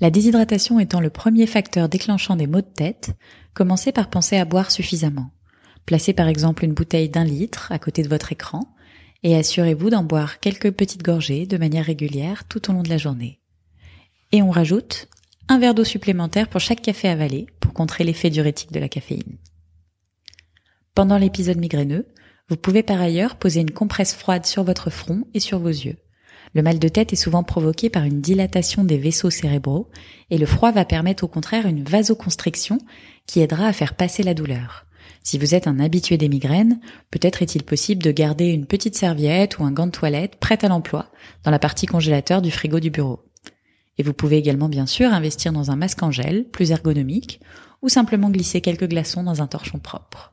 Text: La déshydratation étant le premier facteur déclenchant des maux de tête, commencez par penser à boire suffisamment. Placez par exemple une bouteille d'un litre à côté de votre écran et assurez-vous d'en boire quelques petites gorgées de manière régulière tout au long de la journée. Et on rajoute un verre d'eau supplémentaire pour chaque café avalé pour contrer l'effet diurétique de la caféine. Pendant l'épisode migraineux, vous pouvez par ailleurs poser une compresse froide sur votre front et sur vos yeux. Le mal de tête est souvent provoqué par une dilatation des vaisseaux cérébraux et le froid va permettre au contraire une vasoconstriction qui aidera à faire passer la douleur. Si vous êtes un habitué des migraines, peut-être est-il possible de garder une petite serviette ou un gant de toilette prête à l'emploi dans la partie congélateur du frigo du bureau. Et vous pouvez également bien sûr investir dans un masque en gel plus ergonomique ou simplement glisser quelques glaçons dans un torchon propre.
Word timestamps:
La 0.00 0.10
déshydratation 0.10 0.78
étant 0.78 1.00
le 1.00 1.10
premier 1.10 1.46
facteur 1.46 1.88
déclenchant 1.88 2.36
des 2.36 2.46
maux 2.46 2.60
de 2.60 2.66
tête, 2.66 3.16
commencez 3.52 3.90
par 3.90 4.10
penser 4.10 4.36
à 4.36 4.44
boire 4.44 4.70
suffisamment. 4.70 5.30
Placez 5.86 6.12
par 6.12 6.28
exemple 6.28 6.64
une 6.64 6.74
bouteille 6.74 7.08
d'un 7.08 7.24
litre 7.24 7.72
à 7.72 7.78
côté 7.78 8.02
de 8.02 8.08
votre 8.08 8.30
écran 8.30 8.74
et 9.24 9.34
assurez-vous 9.34 9.90
d'en 9.90 10.04
boire 10.04 10.38
quelques 10.38 10.70
petites 10.70 11.02
gorgées 11.02 11.46
de 11.46 11.56
manière 11.56 11.86
régulière 11.86 12.44
tout 12.44 12.70
au 12.70 12.74
long 12.74 12.82
de 12.82 12.90
la 12.90 12.98
journée. 12.98 13.40
Et 14.30 14.42
on 14.42 14.50
rajoute 14.50 15.08
un 15.48 15.58
verre 15.58 15.74
d'eau 15.74 15.84
supplémentaire 15.84 16.48
pour 16.48 16.60
chaque 16.60 16.82
café 16.82 17.08
avalé 17.08 17.46
pour 17.58 17.72
contrer 17.72 18.04
l'effet 18.04 18.30
diurétique 18.30 18.70
de 18.70 18.80
la 18.80 18.88
caféine. 18.88 19.38
Pendant 20.94 21.18
l'épisode 21.18 21.58
migraineux, 21.58 22.06
vous 22.48 22.56
pouvez 22.56 22.82
par 22.82 23.00
ailleurs 23.00 23.36
poser 23.36 23.60
une 23.60 23.72
compresse 23.72 24.14
froide 24.14 24.46
sur 24.46 24.62
votre 24.62 24.90
front 24.90 25.24
et 25.34 25.40
sur 25.40 25.58
vos 25.58 25.68
yeux. 25.68 25.96
Le 26.54 26.62
mal 26.62 26.78
de 26.78 26.88
tête 26.88 27.12
est 27.12 27.16
souvent 27.16 27.42
provoqué 27.42 27.90
par 27.90 28.04
une 28.04 28.20
dilatation 28.20 28.84
des 28.84 28.98
vaisseaux 28.98 29.30
cérébraux 29.30 29.88
et 30.30 30.38
le 30.38 30.46
froid 30.46 30.72
va 30.72 30.84
permettre 30.84 31.24
au 31.24 31.28
contraire 31.28 31.66
une 31.66 31.84
vasoconstriction 31.84 32.78
qui 33.26 33.40
aidera 33.40 33.66
à 33.66 33.72
faire 33.72 33.94
passer 33.94 34.22
la 34.22 34.34
douleur. 34.34 34.86
Si 35.22 35.36
vous 35.36 35.54
êtes 35.54 35.66
un 35.66 35.78
habitué 35.78 36.16
des 36.16 36.28
migraines, 36.28 36.80
peut-être 37.10 37.42
est-il 37.42 37.62
possible 37.62 38.02
de 38.02 38.10
garder 38.10 38.46
une 38.46 38.66
petite 38.66 38.96
serviette 38.96 39.58
ou 39.58 39.64
un 39.64 39.72
gant 39.72 39.86
de 39.86 39.92
toilette 39.92 40.36
prête 40.36 40.64
à 40.64 40.68
l'emploi 40.68 41.10
dans 41.44 41.50
la 41.50 41.58
partie 41.58 41.86
congélateur 41.86 42.40
du 42.40 42.50
frigo 42.50 42.80
du 42.80 42.90
bureau. 42.90 43.20
Et 43.98 44.02
vous 44.02 44.14
pouvez 44.14 44.38
également 44.38 44.68
bien 44.68 44.86
sûr 44.86 45.12
investir 45.12 45.52
dans 45.52 45.70
un 45.70 45.76
masque 45.76 46.02
en 46.02 46.10
gel 46.10 46.48
plus 46.48 46.70
ergonomique 46.70 47.40
ou 47.82 47.88
simplement 47.88 48.30
glisser 48.30 48.60
quelques 48.60 48.88
glaçons 48.88 49.22
dans 49.22 49.42
un 49.42 49.46
torchon 49.46 49.78
propre. 49.78 50.32